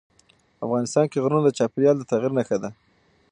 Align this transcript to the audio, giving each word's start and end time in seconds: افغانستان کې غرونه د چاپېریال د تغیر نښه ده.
افغانستان 0.65 1.05
کې 1.11 1.21
غرونه 1.23 1.43
د 1.45 1.49
چاپېریال 1.57 1.95
د 1.97 2.03
تغیر 2.11 2.31
نښه 2.37 2.57
ده. 2.63 2.69